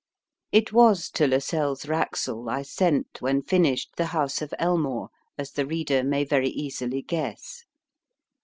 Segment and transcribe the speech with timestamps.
[0.51, 5.67] It was to Lascelles Wraxall I sent, when finished, The House of Elmore, as the
[5.67, 7.65] reader may very easily guess.